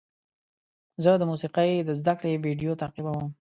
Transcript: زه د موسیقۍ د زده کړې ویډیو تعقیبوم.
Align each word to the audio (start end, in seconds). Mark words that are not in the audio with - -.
زه 1.03 1.11
د 1.17 1.23
موسیقۍ 1.31 1.71
د 1.87 1.89
زده 1.99 2.13
کړې 2.19 2.41
ویډیو 2.45 2.79
تعقیبوم. 2.81 3.27